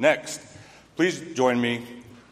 Next, 0.00 0.40
please 0.96 1.20
join 1.34 1.60
me 1.60 1.86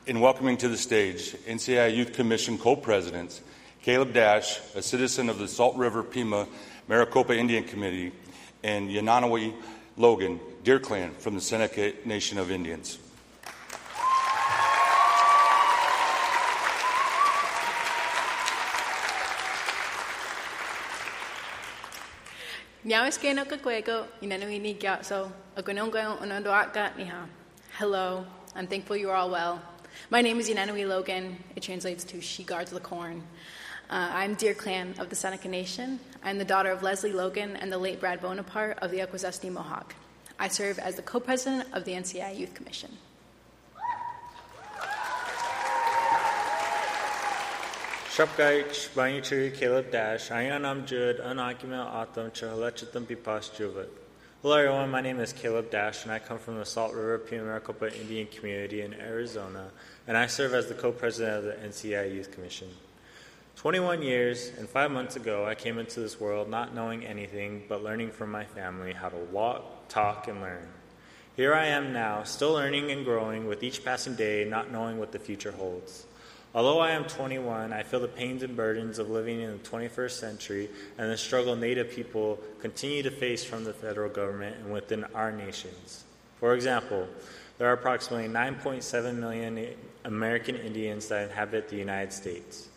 in 0.07 0.21
welcoming 0.21 0.57
to 0.57 0.71
the 0.71 0.77
stage 0.79 1.35
NCAI 1.47 1.95
Youth 1.95 2.15
Commission 2.15 2.57
co-presidents 2.57 3.43
Caleb 3.83 4.15
Dash, 4.15 4.59
a 4.75 4.81
citizen 4.81 5.29
of 5.29 5.39
the 5.39 5.47
Salt 5.47 5.77
River 5.77 6.03
Pima 6.03 6.49
Maricopa 6.89 7.37
Indian 7.37 7.65
Community, 7.65 8.13
and 8.63 8.89
Yanenowi 8.89 9.53
Logan, 9.99 10.41
Deer 10.65 10.81
Clan 10.81 11.13
from 11.19 11.35
the 11.35 11.43
Seneca 11.43 11.93
Nation 12.07 12.39
of 12.39 12.51
Indians. 12.51 12.99
Hello, 27.79 28.27
I'm 28.57 28.67
thankful 28.67 28.97
you 28.97 29.09
are 29.09 29.15
all 29.15 29.31
well. 29.31 29.63
My 30.11 30.21
name 30.21 30.41
is 30.41 30.51
Yanenowi 30.51 30.89
Logan. 30.89 31.37
It 31.55 31.63
translates 31.63 32.03
to 32.07 32.21
She 32.21 32.43
Guards 32.43 32.73
the 32.73 32.81
Corn. 32.81 33.23
Uh, 33.89 34.11
I'm 34.13 34.35
Deer 34.35 34.53
Clan 34.53 34.97
of 34.99 35.11
the 35.11 35.15
Seneca 35.15 35.47
Nation. 35.47 36.01
I'm 36.25 36.39
the 36.39 36.45
daughter 36.45 36.73
of 36.73 36.83
Leslie 36.83 37.13
Logan 37.13 37.55
and 37.55 37.71
the 37.73 37.79
late 37.79 38.01
Brad 38.01 38.21
Bonaparte 38.21 38.81
of 38.81 38.91
the 38.91 38.99
Akwesasne 38.99 39.53
Mohawk. 39.53 39.95
I 40.41 40.49
serve 40.49 40.81
as 40.81 40.97
the 40.97 41.03
co 41.03 41.21
president 41.21 41.73
of 41.73 41.85
the 41.85 41.93
NCAI 41.93 42.37
Youth 42.37 42.53
Commission. 42.53 42.99
Shopgaich, 48.11 48.89
Banyichiri, 48.89 49.55
Caleb 49.55 49.93
Dash, 49.93 50.31
Ayanam 50.31 50.85
Jud, 50.85 51.21
Anakimel 51.21 51.87
Atam, 51.95 52.33
Chahalachitam 52.33 53.05
Pipas 53.07 53.51
Juvat. 53.57 54.08
Hello, 54.41 54.57
everyone. 54.57 54.89
My 54.89 55.01
name 55.01 55.19
is 55.19 55.33
Caleb 55.33 55.69
Dash, 55.69 56.05
and 56.05 56.13
I 56.13 56.21
come 56.21 56.39
from 56.39 56.59
the 56.59 56.65
Salt 56.65 56.95
River 56.95 57.19
Pima 57.19 57.43
Maricopa 57.43 57.93
Indian 58.01 58.29
community 58.29 58.83
in 58.83 58.95
Arizona, 58.95 59.73
and 60.07 60.17
I 60.17 60.29
serve 60.29 60.55
as 60.55 60.69
the 60.69 60.75
co 60.75 60.93
president 60.93 61.39
of 61.39 61.43
the 61.43 61.67
NCAI 61.67 62.15
Youth 62.15 62.31
Commission. 62.31 62.69
21 63.57 64.01
years 64.01 64.53
and 64.57 64.69
five 64.69 64.93
months 64.93 65.17
ago, 65.17 65.45
I 65.45 65.57
came 65.57 65.77
into 65.77 65.99
this 65.99 66.21
world 66.21 66.49
not 66.49 66.73
knowing 66.73 67.05
anything 67.05 67.65
but 67.69 67.83
learning 67.83 68.13
from 68.13 68.31
my 68.31 68.45
family 68.45 68.93
how 68.93 69.09
to 69.09 69.17
walk, 69.17 69.89
talk, 69.89 70.29
and 70.29 70.41
learn. 70.41 70.69
Here 71.35 71.53
I 71.53 71.67
am 71.67 71.93
now, 71.93 72.23
still 72.23 72.53
learning 72.53 72.93
and 72.93 73.05
growing 73.05 73.49
with 73.49 73.65
each 73.65 73.85
passing 73.85 74.15
day, 74.15 74.45
not 74.45 74.71
knowing 74.71 75.01
what 75.01 75.11
the 75.11 75.19
future 75.19 75.51
holds. 75.51 76.07
Although 76.55 76.79
I 76.79 76.93
am 76.93 77.05
21, 77.05 77.73
I 77.75 77.83
feel 77.83 78.01
the 78.01 78.09
pains 78.09 78.43
and 78.43 78.57
burdens 78.57 78.99
of 78.99 79.11
living 79.11 79.41
in 79.41 79.53
the 79.53 79.69
21st 79.69 80.11
century 80.13 80.71
and 80.97 81.11
the 81.11 81.17
struggle 81.17 81.55
Native 81.55 81.91
people 81.91 82.39
continue 82.61 83.03
to 83.03 83.11
face 83.11 83.45
from 83.45 83.65
the 83.65 83.75
federal 83.75 84.09
government 84.09 84.57
and 84.57 84.73
within 84.73 85.05
our 85.15 85.31
nations. 85.31 86.05
For 86.41 86.55
example, 86.55 87.07
there 87.59 87.69
are 87.69 87.75
approximately 87.75 88.29
9.7 88.29 89.17
million 89.17 89.75
American 90.05 90.57
Indians 90.57 91.09
that 91.09 91.29
inhabit 91.29 91.69
the 91.69 91.77
United 91.77 92.13
States. 92.13 92.69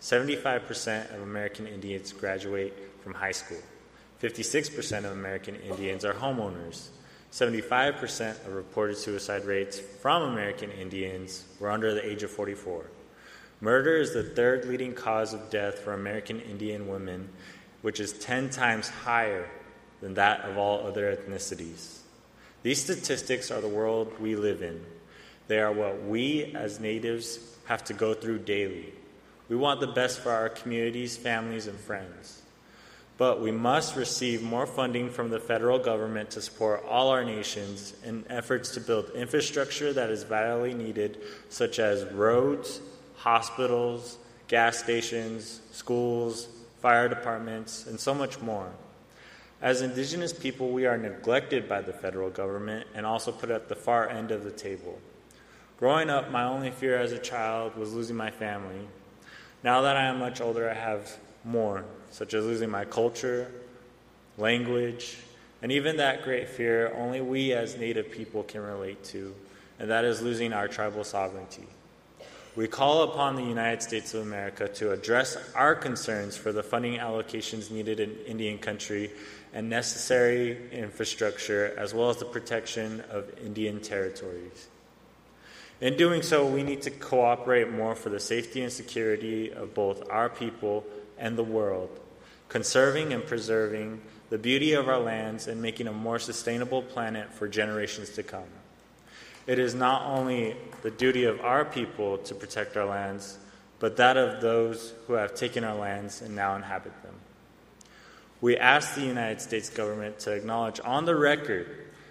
75% 0.00 1.14
of 1.14 1.22
American 1.22 1.66
Indians 1.66 2.12
graduate 2.12 2.72
from 3.02 3.12
high 3.12 3.32
school. 3.32 3.58
56% 4.22 4.98
of 4.98 5.12
American 5.12 5.56
Indians 5.56 6.04
are 6.04 6.14
homeowners. 6.14 6.88
75% 7.30 8.46
of 8.46 8.54
reported 8.54 8.96
suicide 8.96 9.44
rates 9.44 9.78
from 9.78 10.22
American 10.22 10.70
Indians 10.70 11.44
were 11.60 11.70
under 11.70 11.92
the 11.92 12.08
age 12.08 12.22
of 12.22 12.30
44. 12.30 12.84
Murder 13.60 13.96
is 13.96 14.12
the 14.12 14.22
third 14.22 14.66
leading 14.66 14.94
cause 14.94 15.34
of 15.34 15.50
death 15.50 15.80
for 15.80 15.92
American 15.92 16.40
Indian 16.40 16.86
women, 16.86 17.28
which 17.82 17.98
is 17.98 18.12
10 18.12 18.50
times 18.50 18.88
higher 18.88 19.48
than 20.00 20.14
that 20.14 20.42
of 20.42 20.56
all 20.56 20.86
other 20.86 21.14
ethnicities. 21.14 21.98
These 22.62 22.82
statistics 22.82 23.50
are 23.50 23.60
the 23.60 23.68
world 23.68 24.20
we 24.20 24.36
live 24.36 24.62
in. 24.62 24.84
They 25.48 25.58
are 25.58 25.72
what 25.72 26.04
we 26.04 26.54
as 26.54 26.78
natives 26.78 27.40
have 27.64 27.82
to 27.84 27.94
go 27.94 28.14
through 28.14 28.40
daily. 28.40 28.92
We 29.48 29.56
want 29.56 29.80
the 29.80 29.86
best 29.86 30.20
for 30.20 30.30
our 30.30 30.48
communities, 30.48 31.16
families, 31.16 31.66
and 31.66 31.78
friends. 31.78 32.42
But 33.16 33.40
we 33.40 33.50
must 33.50 33.96
receive 33.96 34.42
more 34.42 34.66
funding 34.66 35.10
from 35.10 35.30
the 35.30 35.40
federal 35.40 35.80
government 35.80 36.30
to 36.32 36.40
support 36.40 36.84
all 36.88 37.08
our 37.08 37.24
nations 37.24 37.94
in 38.04 38.24
efforts 38.30 38.74
to 38.74 38.80
build 38.80 39.10
infrastructure 39.16 39.92
that 39.92 40.10
is 40.10 40.22
vitally 40.22 40.74
needed, 40.74 41.18
such 41.48 41.80
as 41.80 42.04
roads, 42.12 42.80
hospitals, 43.18 44.18
gas 44.46 44.78
stations, 44.78 45.60
schools, 45.72 46.48
fire 46.80 47.08
departments, 47.08 47.86
and 47.86 47.98
so 47.98 48.14
much 48.14 48.40
more. 48.40 48.70
As 49.60 49.82
Indigenous 49.82 50.32
people, 50.32 50.70
we 50.70 50.86
are 50.86 50.96
neglected 50.96 51.68
by 51.68 51.82
the 51.82 51.92
federal 51.92 52.30
government 52.30 52.86
and 52.94 53.04
also 53.04 53.32
put 53.32 53.50
at 53.50 53.68
the 53.68 53.74
far 53.74 54.08
end 54.08 54.30
of 54.30 54.44
the 54.44 54.52
table. 54.52 54.98
Growing 55.78 56.10
up, 56.10 56.30
my 56.30 56.44
only 56.44 56.70
fear 56.70 56.96
as 56.96 57.12
a 57.12 57.18
child 57.18 57.76
was 57.76 57.92
losing 57.92 58.16
my 58.16 58.30
family. 58.30 58.86
Now 59.64 59.82
that 59.82 59.96
I 59.96 60.04
am 60.04 60.20
much 60.20 60.40
older, 60.40 60.70
I 60.70 60.74
have 60.74 61.16
more, 61.44 61.84
such 62.10 62.34
as 62.34 62.44
losing 62.44 62.70
my 62.70 62.84
culture, 62.84 63.50
language, 64.36 65.18
and 65.60 65.72
even 65.72 65.96
that 65.96 66.22
great 66.22 66.48
fear 66.48 66.92
only 66.96 67.20
we 67.20 67.52
as 67.52 67.76
Native 67.76 68.12
people 68.12 68.44
can 68.44 68.60
relate 68.60 69.02
to, 69.04 69.34
and 69.80 69.90
that 69.90 70.04
is 70.04 70.22
losing 70.22 70.52
our 70.52 70.68
tribal 70.68 71.02
sovereignty. 71.02 71.66
We 72.58 72.66
call 72.66 73.04
upon 73.04 73.36
the 73.36 73.44
United 73.44 73.82
States 73.82 74.14
of 74.14 74.22
America 74.22 74.66
to 74.66 74.90
address 74.90 75.36
our 75.54 75.76
concerns 75.76 76.36
for 76.36 76.50
the 76.50 76.64
funding 76.64 76.98
allocations 76.98 77.70
needed 77.70 78.00
in 78.00 78.16
Indian 78.26 78.58
country 78.58 79.12
and 79.54 79.70
necessary 79.70 80.68
infrastructure, 80.72 81.72
as 81.78 81.94
well 81.94 82.10
as 82.10 82.16
the 82.16 82.24
protection 82.24 83.04
of 83.12 83.32
Indian 83.38 83.78
territories. 83.80 84.66
In 85.80 85.96
doing 85.96 86.20
so, 86.20 86.44
we 86.44 86.64
need 86.64 86.82
to 86.82 86.90
cooperate 86.90 87.70
more 87.70 87.94
for 87.94 88.08
the 88.08 88.18
safety 88.18 88.60
and 88.60 88.72
security 88.72 89.52
of 89.52 89.72
both 89.72 90.10
our 90.10 90.28
people 90.28 90.84
and 91.16 91.38
the 91.38 91.44
world, 91.44 92.00
conserving 92.48 93.12
and 93.12 93.24
preserving 93.24 94.02
the 94.30 94.38
beauty 94.38 94.72
of 94.72 94.88
our 94.88 94.98
lands 94.98 95.46
and 95.46 95.62
making 95.62 95.86
a 95.86 95.92
more 95.92 96.18
sustainable 96.18 96.82
planet 96.82 97.32
for 97.32 97.46
generations 97.46 98.10
to 98.10 98.24
come. 98.24 98.50
It 99.48 99.58
is 99.58 99.74
not 99.74 100.02
only 100.04 100.56
the 100.82 100.90
duty 100.90 101.24
of 101.24 101.40
our 101.40 101.64
people 101.64 102.18
to 102.18 102.34
protect 102.34 102.76
our 102.76 102.84
lands, 102.84 103.38
but 103.80 103.96
that 103.96 104.18
of 104.18 104.42
those 104.42 104.92
who 105.06 105.14
have 105.14 105.34
taken 105.34 105.64
our 105.64 105.74
lands 105.74 106.20
and 106.20 106.36
now 106.36 106.54
inhabit 106.54 106.92
them. 107.02 107.14
We 108.42 108.58
ask 108.58 108.94
the 108.94 109.00
United 109.00 109.40
States 109.40 109.70
government 109.70 110.18
to 110.20 110.32
acknowledge 110.32 110.80
on 110.84 111.06
the 111.06 111.16
record 111.16 111.66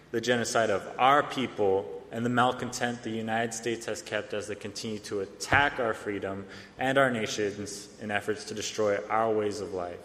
the 0.10 0.20
genocide 0.20 0.72
of 0.72 0.84
our 0.98 1.22
people 1.22 2.02
and 2.12 2.26
the 2.26 2.30
malcontent 2.30 3.04
the 3.04 3.12
United 3.12 3.54
States 3.54 3.86
has 3.86 4.02
kept 4.02 4.34
as 4.34 4.48
they 4.48 4.56
continue 4.56 5.00
to 5.00 5.20
attack 5.20 5.80
our 5.80 5.94
freedom 5.94 6.44
and 6.80 6.98
our 6.98 7.12
nations 7.12 7.90
in 8.02 8.10
efforts 8.10 8.46
to 8.46 8.56
destroy 8.56 8.98
our 9.10 9.32
ways 9.32 9.62
of 9.62 9.76
life. 9.76 10.00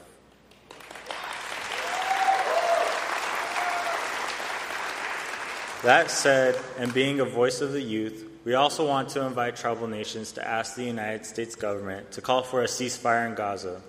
That 5.82 6.12
said, 6.12 6.56
and 6.78 6.94
being 6.94 7.19
a 7.19 7.25
voice 7.25 7.60
of 7.60 7.72
the 7.72 7.82
youth, 7.82 8.25
we 8.44 8.54
also 8.54 8.87
want 8.87 9.09
to 9.10 9.26
invite 9.26 9.56
tribal 9.56 9.88
nations 9.88 10.31
to 10.32 10.47
ask 10.47 10.76
the 10.76 10.84
United 10.84 11.26
States 11.26 11.56
government 11.56 12.12
to 12.12 12.20
call 12.20 12.44
for 12.44 12.62
a 12.62 12.66
ceasefire 12.66 13.26
in 13.28 13.34
Gaza. 13.34 13.82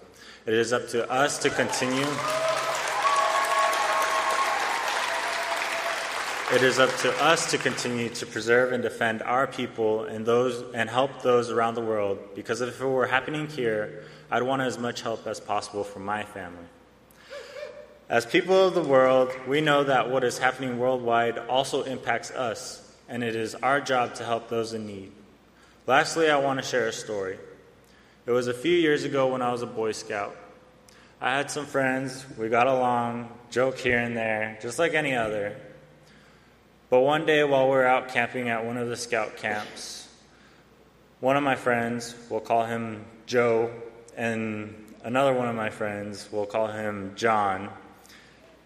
It 0.47 0.55
is 0.55 0.73
up 0.73 0.87
to 0.87 1.07
us 1.11 1.37
to 1.43 1.51
continue. 1.51 2.07
It 6.51 6.63
is 6.63 6.79
up 6.79 6.89
to 7.01 7.13
us 7.23 7.51
to 7.51 7.59
continue 7.59 8.09
to 8.09 8.25
preserve 8.25 8.73
and 8.73 8.81
defend 8.81 9.21
our 9.21 9.45
people 9.45 10.05
and 10.05 10.25
those 10.25 10.63
and 10.73 10.89
help 10.89 11.21
those 11.21 11.51
around 11.51 11.75
the 11.75 11.81
world 11.81 12.17
because 12.33 12.61
if 12.61 12.81
it 12.81 12.85
were 12.85 13.05
happening 13.05 13.47
here, 13.47 14.03
I'd 14.31 14.41
want 14.41 14.63
as 14.63 14.79
much 14.79 15.01
help 15.01 15.27
as 15.27 15.39
possible 15.39 15.83
for 15.83 15.99
my 15.99 16.23
family. 16.23 16.65
As 18.13 18.27
people 18.27 18.67
of 18.67 18.75
the 18.75 18.83
world, 18.83 19.31
we 19.47 19.59
know 19.59 19.85
that 19.85 20.11
what 20.11 20.23
is 20.23 20.37
happening 20.37 20.77
worldwide 20.77 21.39
also 21.39 21.81
impacts 21.81 22.29
us, 22.29 22.95
and 23.09 23.23
it 23.23 23.35
is 23.35 23.55
our 23.55 23.81
job 23.81 24.13
to 24.13 24.23
help 24.23 24.49
those 24.49 24.73
in 24.73 24.85
need. 24.85 25.11
Lastly, 25.87 26.29
I 26.29 26.37
want 26.37 26.59
to 26.59 26.63
share 26.63 26.87
a 26.87 26.93
story. 26.93 27.39
It 28.27 28.29
was 28.29 28.47
a 28.47 28.53
few 28.53 28.71
years 28.75 29.03
ago 29.03 29.29
when 29.29 29.41
I 29.41 29.51
was 29.51 29.63
a 29.63 29.65
Boy 29.65 29.93
Scout. 29.93 30.35
I 31.19 31.35
had 31.35 31.49
some 31.49 31.65
friends, 31.65 32.23
we 32.37 32.49
got 32.49 32.67
along, 32.67 33.35
joke 33.49 33.79
here 33.79 33.97
and 33.97 34.15
there, 34.15 34.59
just 34.61 34.77
like 34.77 34.93
any 34.93 35.15
other. 35.15 35.55
But 36.91 36.99
one 36.99 37.25
day 37.25 37.43
while 37.43 37.65
we 37.65 37.71
were 37.71 37.87
out 37.87 38.09
camping 38.09 38.47
at 38.47 38.63
one 38.63 38.77
of 38.77 38.89
the 38.89 38.95
scout 38.95 39.37
camps, 39.37 40.07
one 41.19 41.35
of 41.35 41.41
my 41.41 41.55
friends, 41.55 42.13
we'll 42.29 42.41
call 42.41 42.63
him 42.63 43.05
Joe, 43.25 43.71
and 44.15 44.93
another 45.03 45.33
one 45.33 45.47
of 45.47 45.55
my 45.55 45.71
friends, 45.71 46.29
we'll 46.31 46.45
call 46.45 46.67
him 46.67 47.13
John, 47.15 47.71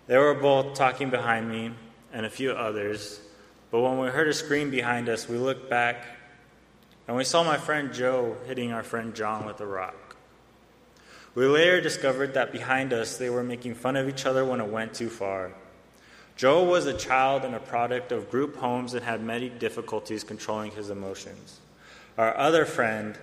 they 0.08 0.18
were 0.18 0.34
both 0.34 0.74
talking 0.74 1.10
behind 1.10 1.50
me 1.50 1.72
and 2.12 2.26
a 2.26 2.30
few 2.30 2.52
others, 2.52 3.20
but 3.72 3.82
when 3.82 4.00
we 4.00 4.08
heard 4.08 4.28
a 4.28 4.34
scream 4.34 4.72
behind 4.72 5.10
us, 5.10 5.28
we 5.30 5.38
looked 5.38 5.70
back 5.70 6.06
and 7.08 7.16
we 7.16 7.24
saw 7.24 7.44
my 7.44 7.58
friend 7.58 7.94
Joe 7.94 8.36
hitting 8.48 8.74
our 8.74 8.84
friend 8.84 9.14
John 9.14 9.46
with 9.46 9.62
a 9.62 9.66
rock. 9.66 10.16
We 11.36 11.46
later 11.46 11.80
discovered 11.80 12.34
that 12.34 12.52
behind 12.52 12.94
us 12.94 13.18
they 13.18 13.30
were 13.30 13.44
making 13.44 13.76
fun 13.76 13.96
of 13.96 14.10
each 14.10 14.26
other 14.26 14.44
when 14.44 14.60
it 14.60 14.68
went 14.68 14.94
too 14.94 15.10
far. 15.10 15.52
Joe 16.36 16.64
was 16.64 16.86
a 16.86 16.98
child 16.98 17.46
and 17.46 17.56
a 17.56 17.60
product 17.60 18.12
of 18.12 18.30
group 18.30 18.58
homes 18.58 18.94
and 18.94 19.04
had 19.04 19.22
many 19.22 19.50
difficulties 19.50 20.24
controlling 20.24 20.72
his 20.72 20.90
emotions. 20.90 21.60
Our 22.18 22.36
other 22.36 22.66
friend, 22.66 23.18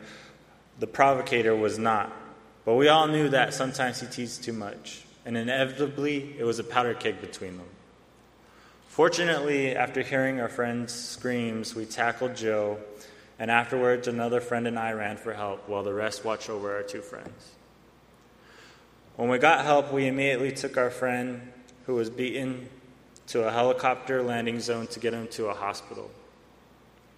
the 0.79 0.87
provocator, 0.87 1.55
was 1.55 1.79
not, 1.79 2.13
but 2.65 2.75
we 2.75 2.89
all 2.89 3.07
knew 3.07 3.29
that 3.29 3.55
sometimes 3.55 4.01
he 4.01 4.07
teased 4.07 4.45
too 4.45 4.53
much, 4.53 5.05
and 5.25 5.37
inevitably 5.37 6.37
it 6.39 6.45
was 6.45 6.59
a 6.59 6.65
powder 6.65 6.95
keg 6.95 7.21
between 7.21 7.57
them. 7.57 7.67
Fortunately, 8.89 9.75
after 9.75 10.03
hearing 10.03 10.41
our 10.41 10.49
friend's 10.49 10.93
screams, 10.93 11.75
we 11.75 11.85
tackled 11.85 12.37
Joe, 12.37 12.79
and 13.39 13.51
afterwards 13.51 14.07
another 14.07 14.41
friend 14.41 14.69
and 14.69 14.79
I 14.79 14.93
ran 14.93 15.17
for 15.17 15.33
help 15.33 15.69
while 15.69 15.83
the 15.83 15.93
rest 15.93 16.25
watched 16.25 16.49
over 16.49 16.77
our 16.77 16.83
two 16.83 17.01
friends. 17.01 17.55
When 19.17 19.29
we 19.29 19.39
got 19.39 19.65
help, 19.65 19.93
we 19.93 20.07
immediately 20.07 20.53
took 20.53 20.77
our 20.77 20.91
friend 20.91 21.53
who 21.87 21.95
was 21.95 22.11
beaten 22.11 22.69
to 23.29 23.47
a 23.47 23.51
helicopter 23.51 24.23
landing 24.23 24.61
zone 24.61 24.87
to 24.89 25.01
get 25.01 25.13
him 25.13 25.29
to 25.29 25.47
a 25.47 25.55
hospital. 25.55 26.11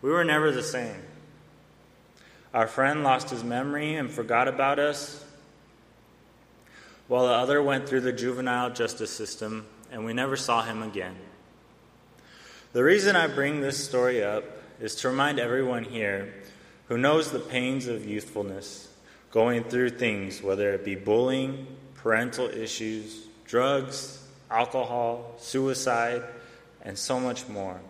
We 0.03 0.11
were 0.11 0.25
never 0.25 0.53
the 0.53 0.63
same. 0.63 1.03
Our 2.55 2.67
friend 2.67 3.03
lost 3.03 3.31
his 3.31 3.45
memory 3.45 3.97
and 3.97 4.11
forgot 4.11 4.49
about 4.49 4.79
us, 4.79 5.25
while 7.09 7.27
the 7.27 7.33
other 7.33 7.63
went 7.63 7.89
through 7.89 8.01
the 8.01 8.13
juvenile 8.13 8.71
justice 8.71 9.11
system 9.11 9.67
and 9.91 10.05
we 10.05 10.13
never 10.13 10.37
saw 10.37 10.63
him 10.63 10.83
again. 10.83 11.17
The 12.73 12.85
reason 12.85 13.17
I 13.17 13.27
bring 13.27 13.61
this 13.61 13.83
story 13.83 14.23
up 14.23 14.45
is 14.81 14.97
to 14.97 15.09
remind 15.09 15.39
everyone 15.39 15.85
here 15.85 16.35
who 16.89 16.99
knows 16.99 17.31
the 17.31 17.39
pains 17.39 17.87
of 17.87 18.07
youthfulness, 18.07 18.89
going 19.31 19.65
through 19.65 19.91
things, 19.91 20.43
whether 20.43 20.73
it 20.73 20.85
be 20.85 20.95
bullying, 20.95 21.67
parental 21.95 22.49
issues, 22.49 23.27
drugs, 23.45 24.23
alcohol, 24.51 25.35
suicide, 25.39 26.23
and 26.83 26.97
so 26.97 27.19
much 27.19 27.49
more. 27.49 27.81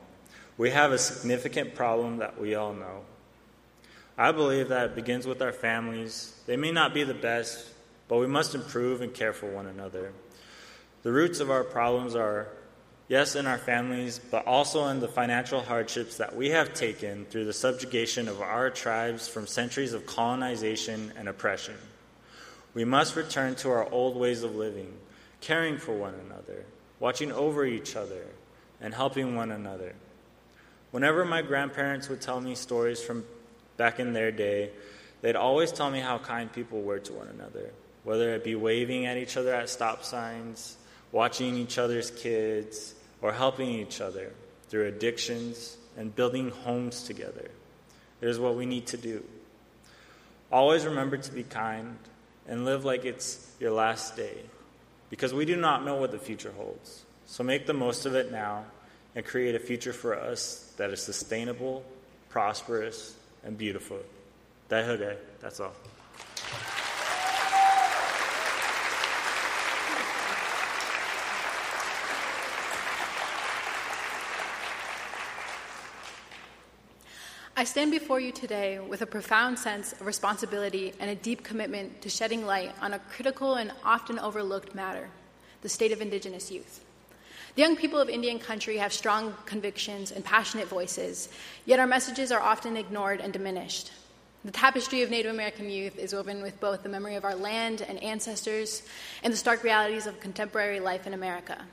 We 0.57 0.71
have 0.71 0.93
a 0.93 0.99
significant 0.99 1.75
problem 1.75 2.19
that 2.19 2.41
we 2.41 2.55
all 2.55 2.73
know. 2.73 3.03
I 4.17 4.33
believe 4.33 4.69
that 4.69 4.87
it 4.87 4.95
begins 4.95 5.27
with 5.27 5.43
our 5.43 5.53
families. 5.53 6.35
They 6.47 6.57
may 6.57 6.73
not 6.73 6.95
be 6.95 7.05
the 7.05 7.13
best, 7.13 7.67
but 8.09 8.19
we 8.19 8.27
must 8.27 8.55
improve 8.55 9.01
and 9.01 9.13
care 9.13 9.33
for 9.33 9.51
one 9.51 9.67
another. 9.67 10.13
The 11.03 11.13
roots 11.13 11.41
of 11.41 11.51
our 11.51 11.65
problems 11.65 12.15
are, 12.15 12.49
yes, 13.09 13.37
in 13.37 13.47
our 13.47 13.59
families, 13.59 14.19
but 14.19 14.47
also 14.47 14.87
in 14.89 15.01
the 15.01 15.09
financial 15.09 15.61
hardships 15.61 16.17
that 16.17 16.35
we 16.35 16.51
have 16.51 16.75
taken 16.75 17.25
through 17.27 17.45
the 17.45 17.53
subjugation 17.53 18.29
of 18.29 18.41
our 18.41 18.71
tribes 18.71 19.29
from 19.29 19.47
centuries 19.47 19.93
of 19.93 20.07
colonization 20.07 21.13
and 21.17 21.29
oppression. 21.29 21.77
We 22.75 22.85
must 22.85 23.17
return 23.17 23.55
to 23.57 23.71
our 23.71 23.91
old 23.91 24.17
ways 24.17 24.43
of 24.43 24.55
living 24.55 24.93
caring 25.41 25.79
for 25.79 25.93
one 25.93 26.15
another, 26.15 26.65
watching 26.99 27.31
over 27.31 27.65
each 27.65 27.95
other, 27.95 28.27
and 28.81 28.93
helping 28.95 29.37
one 29.37 29.53
another. 29.53 29.95
Whenever 30.91 31.25
my 31.25 31.43
grandparents 31.43 32.09
would 32.09 32.21
tell 32.21 32.41
me 32.41 32.55
stories 32.55 33.03
from 33.03 33.25
back 33.77 34.01
in 34.01 34.13
their 34.13 34.33
day, 34.33 34.71
they'd 35.21 35.37
always 35.37 35.73
tell 35.73 35.91
me 35.91 36.01
how 36.01 36.19
kind 36.19 36.53
people 36.53 36.83
were 36.83 36.99
to 36.99 37.13
one 37.13 37.29
another, 37.29 37.71
whether 38.07 38.33
it 38.37 38.45
be 38.45 38.55
waving 38.55 39.05
at 39.05 39.17
each 39.17 39.37
other 39.37 39.53
at 39.53 39.69
stop 39.69 40.05
signs, 40.05 40.77
watching 41.11 41.57
each 41.57 41.77
other's 41.77 42.13
kids, 42.13 42.95
or 43.21 43.33
helping 43.33 43.69
each 43.69 44.01
other 44.01 44.33
through 44.69 44.87
addictions 44.87 45.77
and 45.97 46.15
building 46.15 46.51
homes 46.51 47.03
together. 47.03 47.51
It 48.21 48.29
is 48.29 48.39
what 48.39 48.55
we 48.55 48.65
need 48.65 48.87
to 48.87 48.97
do. 48.97 49.25
Always 50.53 50.85
remember 50.87 51.17
to 51.17 51.33
be 51.33 51.43
kind 51.43 51.99
and 52.47 52.65
live 52.65 52.85
like 52.85 53.05
it's 53.05 53.51
your 53.59 53.73
last 53.73 54.17
day 54.17 54.37
because 55.11 55.35
we 55.35 55.45
do 55.45 55.57
not 55.57 55.85
know 55.85 55.97
what 55.97 56.13
the 56.13 56.19
future 56.19 56.53
holds. 56.57 57.03
So 57.27 57.43
make 57.43 57.67
the 57.67 57.75
most 57.75 58.07
of 58.07 58.15
it 58.15 58.31
now 58.31 58.67
and 59.17 59.25
create 59.25 59.57
a 59.57 59.59
future 59.59 59.93
for 59.93 60.15
us 60.17 60.73
that 60.77 60.91
is 60.91 61.03
sustainable, 61.03 61.83
prosperous, 62.29 63.17
and 63.43 63.59
beautiful. 63.59 63.99
That's 64.69 65.59
all. 65.59 65.73
I 77.59 77.65
stand 77.65 77.91
before 77.91 78.21
you 78.21 78.33
today 78.33 78.79
with 78.81 79.01
a 79.01 79.07
profound 79.07 79.59
sense 79.59 79.95
of 79.95 80.05
responsibility 80.05 80.93
and 81.01 81.09
a 81.09 81.15
deep 81.15 81.43
commitment 81.43 82.03
to 82.03 82.11
shedding 82.11 82.45
light 82.45 82.75
on 82.83 82.93
a 82.93 82.99
critical 82.99 83.55
and 83.55 83.73
often 83.83 84.19
overlooked 84.19 84.75
matter 84.75 85.09
the 85.63 85.71
state 85.71 85.91
of 85.91 86.03
Indigenous 86.03 86.51
youth. 86.51 86.85
The 87.55 87.63
young 87.63 87.75
people 87.75 87.99
of 87.99 88.11
Indian 88.11 88.39
country 88.39 88.77
have 88.77 88.93
strong 88.93 89.35
convictions 89.47 90.13
and 90.13 90.23
passionate 90.23 90.69
voices, 90.69 91.31
yet 91.65 91.81
our 91.81 91.87
messages 91.87 92.31
are 92.31 92.43
often 92.43 92.77
ignored 92.77 93.23
and 93.23 93.33
diminished. 93.33 93.91
The 94.45 94.51
tapestry 94.51 95.01
of 95.01 95.09
Native 95.09 95.33
American 95.33 95.71
youth 95.71 95.97
is 95.97 96.13
woven 96.13 96.43
with 96.43 96.61
both 96.61 96.83
the 96.83 96.91
memory 96.91 97.15
of 97.15 97.25
our 97.25 97.35
land 97.35 97.81
and 97.81 98.03
ancestors 98.03 98.83
and 99.23 99.33
the 99.33 99.39
stark 99.39 99.65
realities 99.65 100.07
of 100.07 100.21
contemporary 100.21 100.79
life 100.79 101.07
in 101.07 101.15
America. 101.15 101.65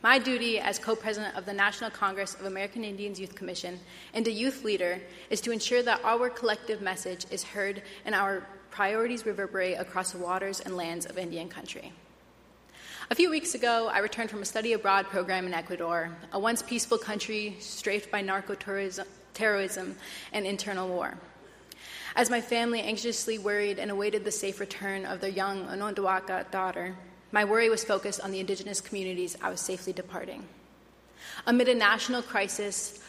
My 0.00 0.20
duty 0.20 0.60
as 0.60 0.78
co 0.78 0.94
president 0.94 1.36
of 1.36 1.44
the 1.44 1.52
National 1.52 1.90
Congress 1.90 2.34
of 2.34 2.46
American 2.46 2.84
Indians 2.84 3.18
Youth 3.18 3.34
Commission 3.34 3.80
and 4.14 4.24
a 4.28 4.30
youth 4.30 4.62
leader 4.62 5.00
is 5.28 5.40
to 5.40 5.50
ensure 5.50 5.82
that 5.82 6.04
our 6.04 6.30
collective 6.30 6.80
message 6.80 7.26
is 7.32 7.42
heard 7.42 7.82
and 8.04 8.14
our 8.14 8.46
priorities 8.70 9.26
reverberate 9.26 9.76
across 9.76 10.12
the 10.12 10.18
waters 10.18 10.60
and 10.60 10.76
lands 10.76 11.04
of 11.04 11.18
Indian 11.18 11.48
country. 11.48 11.92
A 13.10 13.14
few 13.16 13.28
weeks 13.28 13.56
ago, 13.56 13.90
I 13.92 13.98
returned 13.98 14.30
from 14.30 14.42
a 14.42 14.44
study 14.44 14.72
abroad 14.72 15.06
program 15.06 15.46
in 15.46 15.54
Ecuador, 15.54 16.16
a 16.32 16.38
once 16.38 16.62
peaceful 16.62 16.98
country 16.98 17.56
strafed 17.58 18.12
by 18.12 18.20
narco 18.20 18.54
terrorism 19.34 19.96
and 20.32 20.46
internal 20.46 20.86
war. 20.86 21.18
As 22.14 22.30
my 22.30 22.40
family 22.40 22.82
anxiously 22.82 23.38
worried 23.38 23.80
and 23.80 23.90
awaited 23.90 24.24
the 24.24 24.30
safe 24.30 24.60
return 24.60 25.04
of 25.06 25.20
their 25.20 25.30
young 25.30 25.66
Onondaga 25.68 26.46
daughter, 26.52 26.94
my 27.32 27.44
worry 27.44 27.68
was 27.68 27.84
focused 27.84 28.20
on 28.20 28.30
the 28.30 28.40
indigenous 28.40 28.80
communities 28.80 29.36
I 29.42 29.50
was 29.50 29.60
safely 29.60 29.92
departing. 29.92 30.44
Amid 31.46 31.68
a 31.68 31.74
national 31.74 32.22
crisis 32.22 33.00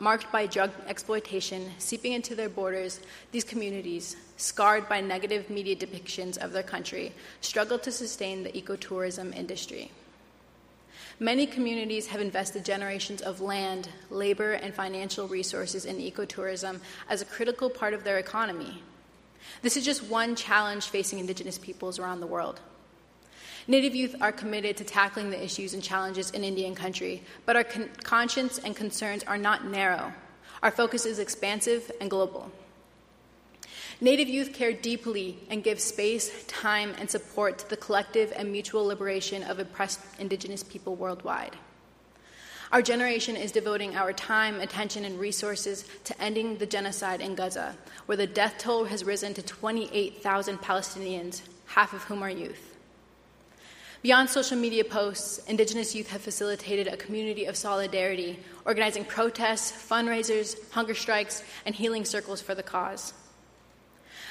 marked 0.00 0.30
by 0.30 0.46
drug 0.46 0.70
exploitation 0.86 1.70
seeping 1.78 2.12
into 2.12 2.34
their 2.34 2.48
borders, 2.48 3.00
these 3.30 3.44
communities, 3.44 4.16
scarred 4.36 4.88
by 4.88 5.00
negative 5.00 5.48
media 5.48 5.74
depictions 5.74 6.36
of 6.36 6.52
their 6.52 6.62
country, 6.62 7.12
struggle 7.40 7.78
to 7.78 7.90
sustain 7.90 8.42
the 8.42 8.52
ecotourism 8.52 9.34
industry. 9.34 9.90
Many 11.18 11.46
communities 11.46 12.08
have 12.08 12.20
invested 12.20 12.64
generations 12.64 13.22
of 13.22 13.40
land, 13.40 13.88
labor, 14.10 14.52
and 14.54 14.74
financial 14.74 15.28
resources 15.28 15.84
in 15.84 15.98
ecotourism 15.98 16.80
as 17.08 17.22
a 17.22 17.26
critical 17.26 17.70
part 17.70 17.94
of 17.94 18.04
their 18.04 18.18
economy. 18.18 18.82
This 19.62 19.76
is 19.76 19.84
just 19.84 20.04
one 20.04 20.34
challenge 20.34 20.86
facing 20.86 21.18
Indigenous 21.18 21.58
peoples 21.58 21.98
around 21.98 22.20
the 22.20 22.26
world. 22.26 22.60
Native 23.68 23.94
youth 23.94 24.16
are 24.20 24.32
committed 24.32 24.76
to 24.78 24.84
tackling 24.84 25.30
the 25.30 25.42
issues 25.42 25.74
and 25.74 25.82
challenges 25.82 26.30
in 26.30 26.42
Indian 26.42 26.74
country, 26.74 27.22
but 27.46 27.56
our 27.56 27.64
con- 27.64 27.90
conscience 28.02 28.58
and 28.58 28.74
concerns 28.74 29.22
are 29.24 29.38
not 29.38 29.66
narrow. 29.66 30.12
Our 30.62 30.70
focus 30.70 31.06
is 31.06 31.18
expansive 31.18 31.90
and 32.00 32.10
global. 32.10 32.50
Native 34.00 34.28
youth 34.28 34.52
care 34.52 34.72
deeply 34.72 35.38
and 35.48 35.62
give 35.62 35.78
space, 35.78 36.44
time, 36.46 36.92
and 36.98 37.08
support 37.08 37.58
to 37.58 37.70
the 37.70 37.76
collective 37.76 38.32
and 38.34 38.50
mutual 38.50 38.84
liberation 38.84 39.44
of 39.44 39.60
oppressed 39.60 40.00
Indigenous 40.18 40.64
people 40.64 40.96
worldwide. 40.96 41.56
Our 42.72 42.82
generation 42.82 43.36
is 43.36 43.52
devoting 43.52 43.94
our 43.94 44.12
time, 44.12 44.60
attention, 44.60 45.04
and 45.04 45.20
resources 45.20 45.84
to 46.04 46.20
ending 46.20 46.56
the 46.56 46.66
genocide 46.66 47.20
in 47.20 47.36
Gaza, 47.36 47.76
where 48.06 48.16
the 48.16 48.26
death 48.26 48.54
toll 48.58 48.86
has 48.86 49.04
risen 49.04 49.34
to 49.34 49.42
28,000 49.42 50.58
Palestinians, 50.58 51.42
half 51.66 51.92
of 51.92 52.02
whom 52.04 52.22
are 52.24 52.30
youth. 52.30 52.71
Beyond 54.02 54.30
social 54.30 54.58
media 54.58 54.82
posts, 54.82 55.38
Indigenous 55.46 55.94
youth 55.94 56.10
have 56.10 56.22
facilitated 56.22 56.88
a 56.88 56.96
community 56.96 57.44
of 57.44 57.56
solidarity, 57.56 58.36
organizing 58.64 59.04
protests, 59.04 59.70
fundraisers, 59.70 60.56
hunger 60.72 60.94
strikes, 60.94 61.44
and 61.64 61.72
healing 61.72 62.04
circles 62.04 62.40
for 62.40 62.56
the 62.56 62.64
cause. 62.64 63.14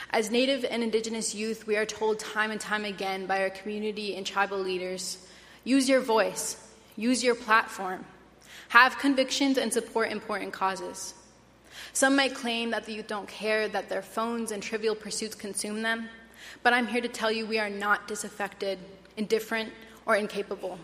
As 0.10 0.30
Native 0.30 0.66
and 0.66 0.84
Indigenous 0.84 1.34
youth, 1.34 1.68
we 1.68 1.78
are 1.78 1.86
told 1.86 2.20
time 2.20 2.52
and 2.52 2.60
time 2.60 2.84
again 2.84 3.28
by 3.28 3.42
our 3.44 3.50
community 3.50 4.18
and 4.18 4.26
tribal 4.26 4.58
leaders 4.58 5.26
use 5.64 5.88
your 5.88 6.02
voice, 6.02 6.58
use 6.98 7.24
your 7.24 7.36
platform, 7.36 8.04
have 8.68 9.00
convictions, 9.00 9.58
and 9.58 9.72
support 9.72 10.12
important 10.12 10.52
causes. 10.52 11.14
Some 11.94 12.18
might 12.18 12.36
claim 12.36 12.72
that 12.72 12.86
the 12.86 12.94
youth 12.94 13.08
don't 13.08 13.28
care, 13.30 13.70
that 13.70 13.88
their 13.88 14.02
phones 14.02 14.52
and 14.52 14.62
trivial 14.62 14.96
pursuits 14.96 15.34
consume 15.34 15.82
them, 15.82 16.10
but 16.62 16.74
I'm 16.74 16.88
here 16.88 17.00
to 17.00 17.08
tell 17.08 17.32
you 17.32 17.46
we 17.46 17.60
are 17.60 17.70
not 17.70 18.10
disaffected 18.10 18.78
indifferent, 19.18 19.72
or 20.06 20.16
incapable. 20.16 20.80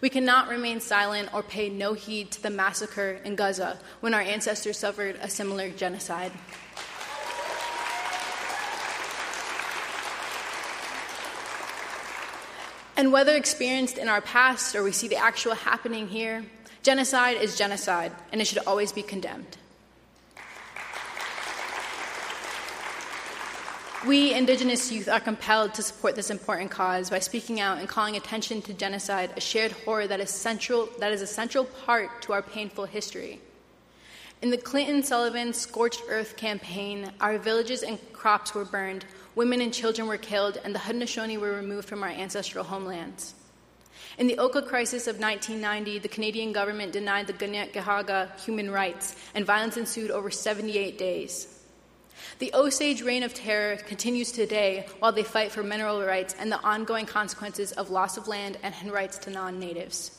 We 0.00 0.08
cannot 0.08 0.48
remain 0.48 0.80
silent 0.80 1.32
or 1.34 1.42
pay 1.42 1.68
no 1.68 1.92
heed 1.92 2.30
to 2.32 2.42
the 2.42 2.50
massacre 2.50 3.20
in 3.24 3.36
Gaza 3.36 3.78
when 4.00 4.14
our 4.14 4.20
ancestors 4.20 4.78
suffered 4.78 5.16
a 5.20 5.28
similar 5.28 5.70
genocide. 5.70 6.32
And 12.96 13.12
whether 13.12 13.34
experienced 13.34 13.96
in 13.96 14.08
our 14.08 14.20
past 14.20 14.76
or 14.76 14.82
we 14.82 14.92
see 14.92 15.08
the 15.08 15.16
actual 15.16 15.54
happening 15.54 16.06
here, 16.08 16.44
genocide 16.82 17.38
is 17.38 17.56
genocide, 17.56 18.12
and 18.30 18.40
it 18.40 18.46
should 18.46 18.62
always 18.66 18.92
be 18.92 19.02
condemned. 19.02 19.56
We 24.06 24.32
Indigenous 24.32 24.90
youth 24.90 25.10
are 25.10 25.20
compelled 25.20 25.74
to 25.74 25.82
support 25.82 26.16
this 26.16 26.30
important 26.30 26.70
cause 26.70 27.10
by 27.10 27.18
speaking 27.18 27.60
out 27.60 27.76
and 27.76 27.86
calling 27.86 28.16
attention 28.16 28.62
to 28.62 28.72
genocide, 28.72 29.30
a 29.36 29.42
shared 29.42 29.72
horror 29.72 30.06
that 30.06 30.20
is, 30.20 30.30
central, 30.30 30.88
that 31.00 31.12
is 31.12 31.20
a 31.20 31.26
central 31.26 31.66
part 31.66 32.22
to 32.22 32.32
our 32.32 32.40
painful 32.40 32.86
history. 32.86 33.40
In 34.40 34.48
the 34.48 34.56
Clinton 34.56 35.02
Sullivan 35.02 35.52
Scorched 35.52 36.00
Earth 36.08 36.38
campaign, 36.38 37.12
our 37.20 37.36
villages 37.36 37.82
and 37.82 37.98
crops 38.14 38.54
were 38.54 38.64
burned, 38.64 39.04
women 39.34 39.60
and 39.60 39.72
children 39.72 40.08
were 40.08 40.16
killed, 40.16 40.58
and 40.64 40.74
the 40.74 40.78
Haudenosaunee 40.78 41.38
were 41.38 41.52
removed 41.52 41.86
from 41.86 42.02
our 42.02 42.08
ancestral 42.08 42.64
homelands. 42.64 43.34
In 44.16 44.28
the 44.28 44.38
Oka 44.38 44.62
crisis 44.62 45.08
of 45.08 45.20
1990, 45.20 45.98
the 45.98 46.08
Canadian 46.08 46.52
government 46.52 46.92
denied 46.92 47.26
the 47.26 47.34
Kanien'kehá:ka 47.34 48.32
human 48.42 48.70
rights, 48.70 49.14
and 49.34 49.44
violence 49.44 49.76
ensued 49.76 50.10
over 50.10 50.30
78 50.30 50.96
days. 50.96 51.59
The 52.38 52.52
Osage 52.54 53.02
reign 53.02 53.22
of 53.22 53.34
terror 53.34 53.76
continues 53.76 54.32
today 54.32 54.86
while 54.98 55.12
they 55.12 55.22
fight 55.22 55.52
for 55.52 55.62
mineral 55.62 56.02
rights 56.02 56.34
and 56.38 56.50
the 56.50 56.60
ongoing 56.60 57.06
consequences 57.06 57.72
of 57.72 57.90
loss 57.90 58.16
of 58.16 58.28
land 58.28 58.58
and 58.62 58.74
rights 58.90 59.18
to 59.18 59.30
non 59.30 59.58
natives. 59.58 60.16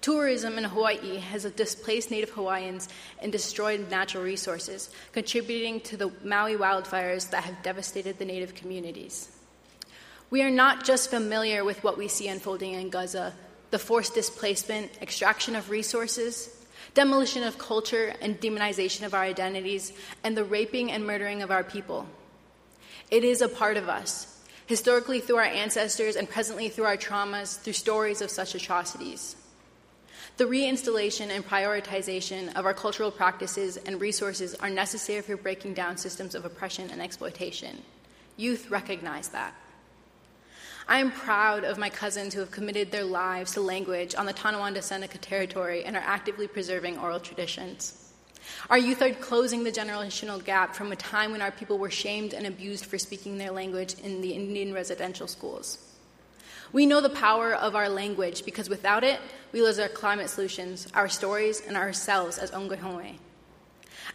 Tourism 0.00 0.58
in 0.58 0.64
Hawaii 0.64 1.16
has 1.16 1.44
displaced 1.52 2.10
Native 2.10 2.30
Hawaiians 2.30 2.88
and 3.20 3.32
destroyed 3.32 3.90
natural 3.90 4.22
resources, 4.22 4.90
contributing 5.12 5.80
to 5.80 5.96
the 5.96 6.12
Maui 6.22 6.56
wildfires 6.56 7.30
that 7.30 7.44
have 7.44 7.62
devastated 7.62 8.18
the 8.18 8.24
Native 8.24 8.54
communities. 8.54 9.30
We 10.28 10.42
are 10.42 10.50
not 10.50 10.84
just 10.84 11.10
familiar 11.10 11.64
with 11.64 11.82
what 11.82 11.98
we 11.98 12.08
see 12.08 12.28
unfolding 12.28 12.74
in 12.74 12.90
Gaza 12.90 13.32
the 13.70 13.78
forced 13.78 14.14
displacement, 14.14 14.90
extraction 15.02 15.56
of 15.56 15.70
resources, 15.70 16.55
demolition 16.94 17.42
of 17.42 17.58
culture 17.58 18.14
and 18.20 18.40
demonization 18.40 19.04
of 19.04 19.14
our 19.14 19.22
identities, 19.22 19.92
and 20.24 20.36
the 20.36 20.44
raping 20.44 20.90
and 20.90 21.06
murdering 21.06 21.42
of 21.42 21.50
our 21.50 21.64
people. 21.64 22.06
It 23.10 23.24
is 23.24 23.40
a 23.40 23.48
part 23.48 23.76
of 23.76 23.88
us, 23.88 24.40
historically 24.66 25.20
through 25.20 25.36
our 25.36 25.44
ancestors 25.44 26.16
and 26.16 26.28
presently 26.28 26.68
through 26.68 26.84
our 26.84 26.96
traumas, 26.96 27.60
through 27.60 27.72
stories 27.72 28.20
of 28.20 28.30
such 28.30 28.54
atrocities. 28.54 29.36
The 30.36 30.44
reinstallation 30.44 31.30
and 31.30 31.46
prioritization 31.46 32.54
of 32.56 32.66
our 32.66 32.74
cultural 32.74 33.10
practices 33.10 33.78
and 33.78 34.00
resources 34.00 34.54
are 34.56 34.68
necessary 34.68 35.22
for 35.22 35.36
breaking 35.36 35.74
down 35.74 35.96
systems 35.96 36.34
of 36.34 36.44
oppression 36.44 36.90
and 36.90 37.00
exploitation. 37.00 37.82
Youth 38.36 38.70
recognize 38.70 39.28
that. 39.28 39.54
I 40.88 41.00
am 41.00 41.10
proud 41.10 41.64
of 41.64 41.78
my 41.78 41.90
cousins 41.90 42.32
who 42.32 42.40
have 42.40 42.52
committed 42.52 42.92
their 42.92 43.04
lives 43.04 43.52
to 43.52 43.60
language 43.60 44.14
on 44.14 44.24
the 44.24 44.32
Tonawanda 44.32 44.82
Seneca 44.82 45.18
territory 45.18 45.84
and 45.84 45.96
are 45.96 46.02
actively 46.06 46.46
preserving 46.46 46.98
oral 46.98 47.18
traditions. 47.18 48.12
Our 48.70 48.78
youth 48.78 49.02
are 49.02 49.12
closing 49.12 49.64
the 49.64 49.72
generational 49.72 50.42
gap 50.42 50.76
from 50.76 50.92
a 50.92 50.96
time 50.96 51.32
when 51.32 51.42
our 51.42 51.50
people 51.50 51.78
were 51.78 51.90
shamed 51.90 52.34
and 52.34 52.46
abused 52.46 52.86
for 52.86 52.98
speaking 52.98 53.36
their 53.36 53.50
language 53.50 53.94
in 53.94 54.20
the 54.20 54.30
Indian 54.30 54.72
residential 54.72 55.26
schools. 55.26 55.78
We 56.72 56.86
know 56.86 57.00
the 57.00 57.10
power 57.10 57.52
of 57.52 57.74
our 57.74 57.88
language 57.88 58.44
because 58.44 58.68
without 58.68 59.02
it, 59.02 59.18
we 59.50 59.62
lose 59.62 59.80
our 59.80 59.88
climate 59.88 60.30
solutions, 60.30 60.86
our 60.94 61.08
stories, 61.08 61.62
and 61.66 61.76
ourselves 61.76 62.38
as 62.38 62.52
Ongehoe. 62.52 63.16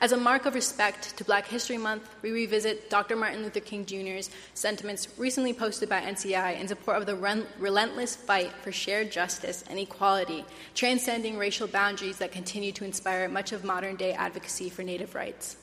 As 0.01 0.11
a 0.11 0.17
mark 0.17 0.47
of 0.47 0.55
respect 0.55 1.15
to 1.17 1.23
Black 1.23 1.45
History 1.45 1.77
Month, 1.77 2.09
we 2.23 2.31
revisit 2.31 2.89
Dr. 2.89 3.15
Martin 3.15 3.43
Luther 3.43 3.59
King 3.59 3.85
Jr.'s 3.85 4.31
sentiments 4.55 5.07
recently 5.17 5.53
posted 5.53 5.89
by 5.89 6.01
NCAI 6.01 6.59
in 6.59 6.67
support 6.67 6.97
of 6.97 7.05
the 7.05 7.45
relentless 7.59 8.15
fight 8.15 8.51
for 8.63 8.71
shared 8.71 9.11
justice 9.11 9.63
and 9.69 9.77
equality, 9.77 10.43
transcending 10.73 11.37
racial 11.37 11.67
boundaries 11.67 12.17
that 12.17 12.31
continue 12.31 12.71
to 12.71 12.83
inspire 12.83 13.29
much 13.29 13.51
of 13.51 13.63
modern 13.63 13.95
day 13.95 14.13
advocacy 14.13 14.69
for 14.69 14.81
Native 14.81 15.13
rights. 15.13 15.55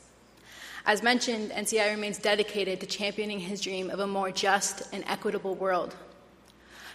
As 0.87 1.03
mentioned, 1.03 1.51
NCAI 1.51 1.91
remains 1.91 2.19
dedicated 2.19 2.81
to 2.81 2.87
championing 2.87 3.41
his 3.41 3.61
dream 3.61 3.91
of 3.91 3.99
a 3.99 4.07
more 4.07 4.31
just 4.31 4.83
and 4.95 5.03
equitable 5.09 5.57
world 5.57 5.97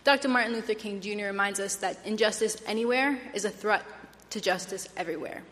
Dr. 0.03 0.27
Martin 0.27 0.51
Luther 0.51 0.73
King 0.73 0.99
Jr. 0.99 1.27
reminds 1.27 1.61
us 1.61 1.77
that 1.77 1.97
injustice 2.03 2.57
anywhere 2.65 3.17
is 3.33 3.45
a 3.45 3.49
threat 3.49 3.85
to 4.31 4.41
justice 4.41 4.89
everywhere. 4.97 5.43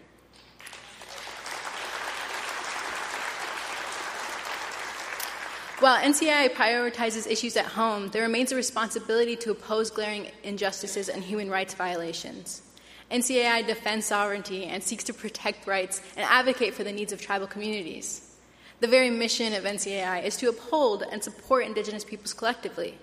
While 5.82 5.98
NCAI 5.98 6.50
prioritizes 6.50 7.26
issues 7.26 7.58
at 7.58 7.66
home, 7.66 8.10
there 8.10 8.22
remains 8.22 8.52
a 8.52 8.56
responsibility 8.56 9.36
to 9.38 9.50
oppose 9.50 9.90
glaring 9.90 10.28
injustices 10.44 11.10
and 11.10 11.24
human 11.24 11.50
rights 11.50 11.74
violations. 11.74 12.62
NCAI 13.10 13.66
defends 13.66 14.06
sovereignty 14.06 14.66
and 14.66 14.84
seeks 14.84 15.04
to 15.06 15.14
protect 15.16 15.66
rights 15.66 16.04
and 16.16 16.24
advocate 16.30 16.76
for 16.76 16.84
the 16.84 16.92
needs 16.92 17.12
of 17.12 17.20
tribal 17.20 17.48
communities. 17.48 18.38
The 18.80 18.88
very 18.88 19.10
mission 19.10 19.56
of 19.56 19.64
NCAI 19.64 20.24
is 20.24 20.38
to 20.38 20.50
uphold 20.50 21.04
and 21.12 21.24
support 21.24 21.66
Indigenous 21.66 22.06
peoples 22.06 22.36
collectively. 22.36 23.00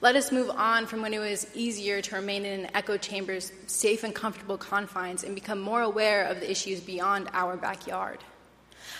Let 0.00 0.16
us 0.16 0.32
move 0.32 0.50
on 0.50 0.86
from 0.86 1.00
when 1.00 1.14
it 1.14 1.20
was 1.20 1.46
easier 1.54 2.02
to 2.02 2.16
remain 2.16 2.44
in 2.44 2.64
an 2.64 2.70
echo 2.74 2.96
chamber's 2.96 3.52
safe 3.68 4.02
and 4.02 4.12
comfortable 4.12 4.58
confines 4.58 5.22
and 5.22 5.32
become 5.32 5.60
more 5.60 5.82
aware 5.82 6.24
of 6.24 6.40
the 6.40 6.50
issues 6.50 6.80
beyond 6.80 7.28
our 7.32 7.56
backyard. 7.56 8.18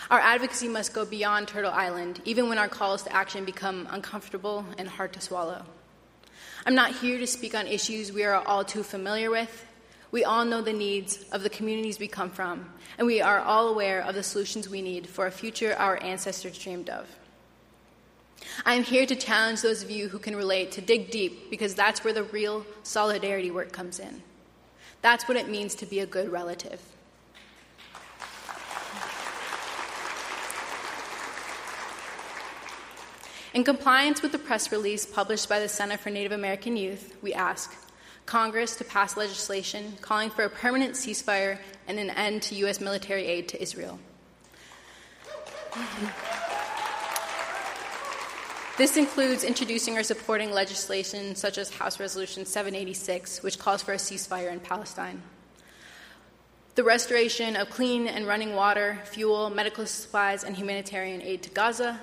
Our 0.09 0.19
advocacy 0.19 0.67
must 0.67 0.93
go 0.93 1.05
beyond 1.05 1.47
Turtle 1.47 1.71
Island, 1.71 2.21
even 2.25 2.49
when 2.49 2.57
our 2.57 2.69
calls 2.69 3.03
to 3.03 3.13
action 3.13 3.45
become 3.45 3.87
uncomfortable 3.91 4.65
and 4.77 4.87
hard 4.87 5.13
to 5.13 5.21
swallow. 5.21 5.65
I'm 6.65 6.75
not 6.75 6.95
here 6.95 7.17
to 7.19 7.27
speak 7.27 7.55
on 7.55 7.67
issues 7.67 8.11
we 8.11 8.23
are 8.23 8.35
all 8.35 8.63
too 8.63 8.83
familiar 8.83 9.29
with. 9.29 9.65
We 10.11 10.23
all 10.23 10.45
know 10.45 10.61
the 10.61 10.73
needs 10.73 11.23
of 11.31 11.43
the 11.43 11.49
communities 11.49 11.99
we 11.99 12.07
come 12.07 12.29
from, 12.29 12.69
and 12.97 13.05
we 13.05 13.21
are 13.21 13.39
all 13.39 13.67
aware 13.67 14.01
of 14.01 14.15
the 14.15 14.23
solutions 14.23 14.69
we 14.69 14.81
need 14.81 15.07
for 15.07 15.27
a 15.27 15.31
future 15.31 15.75
our 15.77 16.01
ancestors 16.01 16.57
dreamed 16.57 16.89
of. 16.89 17.07
I 18.65 18.75
am 18.75 18.83
here 18.83 19.05
to 19.05 19.15
challenge 19.15 19.61
those 19.61 19.83
of 19.83 19.91
you 19.91 20.07
who 20.07 20.19
can 20.19 20.35
relate 20.35 20.71
to 20.73 20.81
dig 20.81 21.11
deep 21.11 21.49
because 21.49 21.75
that's 21.75 22.03
where 22.03 22.13
the 22.13 22.23
real 22.23 22.65
solidarity 22.83 23.51
work 23.51 23.71
comes 23.71 23.99
in. 23.99 24.21
That's 25.01 25.27
what 25.27 25.37
it 25.37 25.49
means 25.49 25.75
to 25.75 25.85
be 25.85 25.99
a 25.99 26.05
good 26.05 26.31
relative. 26.31 26.81
In 33.55 33.63
compliance 33.63 34.21
with 34.21 34.33
the 34.33 34.37
press 34.37 34.69
release 34.69 35.05
published 35.05 35.47
by 35.47 35.61
the 35.61 35.69
Center 35.69 35.95
for 35.95 36.09
Native 36.09 36.33
American 36.33 36.75
Youth, 36.75 37.15
we 37.21 37.33
ask 37.33 37.73
Congress 38.25 38.75
to 38.75 38.83
pass 38.83 39.15
legislation 39.15 39.93
calling 40.01 40.29
for 40.29 40.43
a 40.43 40.49
permanent 40.49 40.95
ceasefire 40.95 41.59
and 41.87 41.97
an 41.97 42.09
end 42.09 42.41
to 42.41 42.55
U.S. 42.55 42.81
military 42.81 43.25
aid 43.25 43.47
to 43.47 43.61
Israel. 43.61 43.97
This 48.77 48.97
includes 48.97 49.45
introducing 49.45 49.97
or 49.97 50.03
supporting 50.03 50.51
legislation 50.51 51.33
such 51.33 51.57
as 51.57 51.69
House 51.69 51.97
Resolution 51.97 52.45
786, 52.45 53.41
which 53.41 53.57
calls 53.57 53.81
for 53.81 53.93
a 53.93 53.97
ceasefire 53.97 54.51
in 54.51 54.59
Palestine. 54.59 55.21
The 56.75 56.83
restoration 56.83 57.55
of 57.55 57.69
clean 57.69 58.07
and 58.07 58.27
running 58.27 58.53
water, 58.53 58.99
fuel, 59.05 59.49
medical 59.49 59.85
supplies, 59.85 60.43
and 60.43 60.57
humanitarian 60.57 61.21
aid 61.21 61.41
to 61.43 61.49
Gaza. 61.51 62.01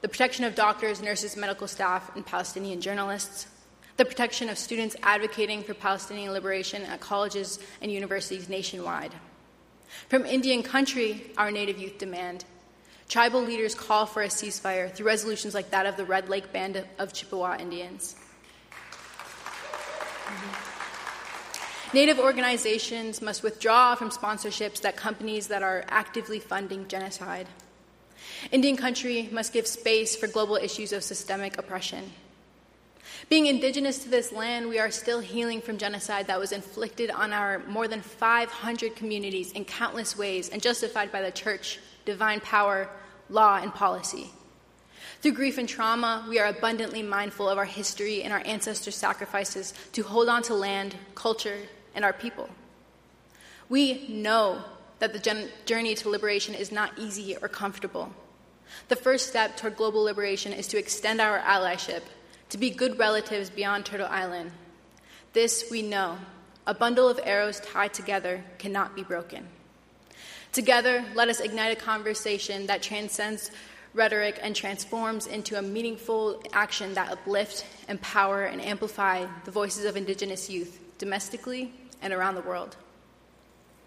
The 0.00 0.08
protection 0.08 0.44
of 0.44 0.54
doctors, 0.54 1.02
nurses, 1.02 1.36
medical 1.36 1.68
staff, 1.68 2.14
and 2.16 2.24
Palestinian 2.24 2.80
journalists. 2.80 3.46
The 3.96 4.04
protection 4.04 4.48
of 4.48 4.56
students 4.56 4.96
advocating 5.02 5.62
for 5.62 5.74
Palestinian 5.74 6.32
liberation 6.32 6.82
at 6.84 7.00
colleges 7.00 7.58
and 7.82 7.92
universities 7.92 8.48
nationwide. 8.48 9.12
From 10.08 10.24
Indian 10.24 10.62
country, 10.62 11.32
our 11.36 11.50
Native 11.50 11.78
youth 11.78 11.98
demand 11.98 12.44
Tribal 13.10 13.42
leaders 13.42 13.74
call 13.74 14.06
for 14.06 14.22
a 14.22 14.28
ceasefire 14.28 14.94
through 14.94 15.06
resolutions 15.06 15.52
like 15.52 15.72
that 15.72 15.84
of 15.84 15.96
the 15.96 16.04
Red 16.04 16.28
Lake 16.28 16.52
Band 16.52 16.84
of 16.96 17.12
Chippewa 17.12 17.56
Indians. 17.58 18.14
Native 21.92 22.20
organizations 22.20 23.20
must 23.20 23.42
withdraw 23.42 23.96
from 23.96 24.10
sponsorships 24.10 24.80
that 24.82 24.96
companies 24.96 25.48
that 25.48 25.64
are 25.64 25.84
actively 25.88 26.38
funding 26.38 26.86
genocide. 26.86 27.48
Indian 28.50 28.76
country 28.76 29.28
must 29.30 29.52
give 29.52 29.66
space 29.66 30.16
for 30.16 30.26
global 30.26 30.56
issues 30.56 30.92
of 30.92 31.04
systemic 31.04 31.58
oppression. 31.58 32.12
Being 33.28 33.46
indigenous 33.46 34.02
to 34.02 34.08
this 34.08 34.32
land, 34.32 34.68
we 34.68 34.78
are 34.78 34.90
still 34.90 35.20
healing 35.20 35.60
from 35.60 35.78
genocide 35.78 36.26
that 36.26 36.40
was 36.40 36.52
inflicted 36.52 37.10
on 37.10 37.32
our 37.32 37.60
more 37.60 37.86
than 37.86 38.00
500 38.00 38.96
communities 38.96 39.52
in 39.52 39.64
countless 39.64 40.16
ways 40.16 40.48
and 40.48 40.62
justified 40.62 41.12
by 41.12 41.22
the 41.22 41.30
church, 41.30 41.78
divine 42.04 42.40
power, 42.40 42.88
law, 43.28 43.58
and 43.62 43.72
policy. 43.72 44.30
Through 45.20 45.32
grief 45.32 45.58
and 45.58 45.68
trauma, 45.68 46.24
we 46.28 46.38
are 46.38 46.46
abundantly 46.46 47.02
mindful 47.02 47.48
of 47.48 47.58
our 47.58 47.64
history 47.66 48.22
and 48.22 48.32
our 48.32 48.42
ancestors' 48.44 48.96
sacrifices 48.96 49.74
to 49.92 50.02
hold 50.02 50.28
on 50.28 50.42
to 50.44 50.54
land, 50.54 50.96
culture, 51.14 51.58
and 51.94 52.04
our 52.04 52.12
people. 52.12 52.48
We 53.68 54.08
know 54.08 54.64
that 54.98 55.12
the 55.12 55.48
journey 55.66 55.94
to 55.94 56.08
liberation 56.08 56.54
is 56.54 56.72
not 56.72 56.98
easy 56.98 57.36
or 57.36 57.48
comfortable. 57.48 58.12
The 58.88 58.96
first 58.96 59.28
step 59.28 59.56
toward 59.56 59.76
global 59.76 60.02
liberation 60.02 60.52
is 60.52 60.66
to 60.68 60.78
extend 60.78 61.20
our 61.20 61.38
allyship, 61.40 62.02
to 62.50 62.58
be 62.58 62.70
good 62.70 62.98
relatives 62.98 63.50
beyond 63.50 63.86
Turtle 63.86 64.08
Island. 64.08 64.52
This 65.32 65.66
we 65.70 65.82
know. 65.82 66.18
A 66.66 66.74
bundle 66.74 67.08
of 67.08 67.18
arrows 67.22 67.60
tied 67.60 67.94
together 67.94 68.44
cannot 68.58 68.94
be 68.94 69.02
broken. 69.02 69.46
Together, 70.52 71.04
let 71.14 71.28
us 71.28 71.40
ignite 71.40 71.76
a 71.76 71.80
conversation 71.80 72.66
that 72.66 72.82
transcends 72.82 73.50
rhetoric 73.94 74.38
and 74.42 74.54
transforms 74.54 75.26
into 75.26 75.58
a 75.58 75.62
meaningful 75.62 76.42
action 76.52 76.94
that 76.94 77.10
uplift, 77.10 77.64
empower, 77.88 78.44
and 78.44 78.60
amplify 78.60 79.26
the 79.44 79.50
voices 79.50 79.84
of 79.84 79.96
Indigenous 79.96 80.50
youth 80.50 80.80
domestically 80.98 81.72
and 82.02 82.12
around 82.12 82.34
the 82.34 82.40
world. 82.42 82.76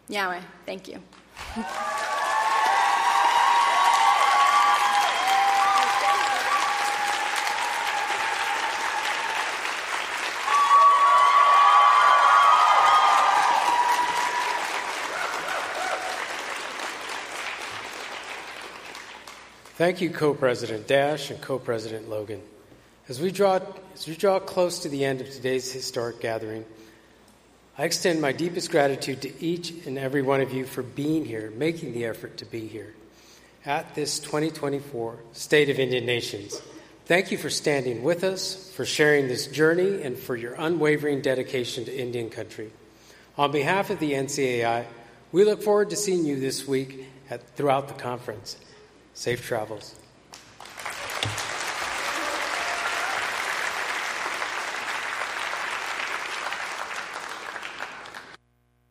Nyaweh, 0.10 0.42
thank 0.66 0.88
you. 0.88 1.00
Thank 19.76 20.02
you, 20.02 20.12
Co-President 20.12 20.86
Dash 20.86 21.32
and 21.32 21.42
Co-President 21.42 22.08
Logan. 22.08 22.44
As 23.10 23.20
we, 23.20 23.32
draw, 23.32 23.60
as 23.96 24.08
we 24.08 24.16
draw 24.16 24.40
close 24.40 24.78
to 24.80 24.90
the 24.90 25.04
end 25.04 25.20
of 25.20 25.32
today's 25.32 25.72
historic 25.72 26.22
gathering, 26.22 26.64
I 27.76 27.86
extend 27.86 28.22
my 28.22 28.34
deepest 28.34 28.70
gratitude 28.70 29.24
to 29.24 29.44
each 29.44 29.72
and 29.88 29.98
every 29.98 30.22
one 30.22 30.42
of 30.42 30.54
you 30.54 30.66
for 30.66 30.84
being 30.84 31.26
here, 31.26 31.52
making 31.58 31.94
the 31.94 32.06
effort 32.06 32.38
to 32.38 32.46
be 32.46 32.68
here 32.68 32.94
at 33.66 33.96
this 33.96 34.20
2024 34.20 35.18
State 35.32 35.72
of 35.72 35.80
Indian 35.80 36.06
Nations. 36.06 36.62
Thank 37.08 37.32
you 37.32 37.40
for 37.40 37.50
standing 37.50 38.04
with 38.04 38.24
us, 38.24 38.72
for 38.76 38.86
sharing 38.86 39.28
this 39.28 39.48
journey, 39.48 40.04
and 40.04 40.20
for 40.20 40.36
your 40.36 40.54
unwavering 40.54 41.22
dedication 41.22 41.84
to 41.86 42.00
Indian 42.00 42.30
country. 42.30 42.72
On 43.40 43.52
behalf 43.52 43.90
of 43.90 43.98
the 43.98 44.12
NCAI, 44.12 44.86
we 45.32 45.44
look 45.44 45.64
forward 45.64 45.90
to 45.90 45.96
seeing 45.96 46.26
you 46.26 46.40
this 46.40 46.68
week 46.68 47.08
at, 47.32 47.56
throughout 47.56 47.88
the 47.88 47.96
conference. 47.96 48.58
Safe 49.14 49.46
travels. 49.46 49.96